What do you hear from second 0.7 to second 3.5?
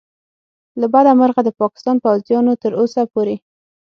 له بده مرغه د پاکستان پوځیانو تر اوسه پورې